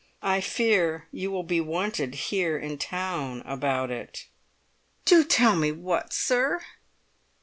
[0.23, 4.25] I fear you will be wanted here in town about it."
[5.05, 6.63] "Do tell me what, sir!"